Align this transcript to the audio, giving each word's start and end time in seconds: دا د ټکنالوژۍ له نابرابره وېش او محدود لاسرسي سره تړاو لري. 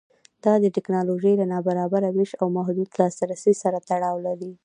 دا 0.43 0.53
د 0.63 0.65
ټکنالوژۍ 0.75 1.33
له 1.37 1.45
نابرابره 1.53 2.09
وېش 2.11 2.31
او 2.41 2.47
محدود 2.57 2.89
لاسرسي 2.99 3.53
سره 3.63 3.77
تړاو 3.89 4.15
لري. 4.27 4.51